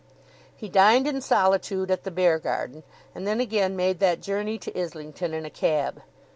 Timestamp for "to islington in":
4.57-5.45